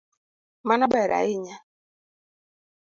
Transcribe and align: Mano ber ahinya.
Mano 0.67 0.85
ber 0.93 1.09
ahinya. 1.19 1.55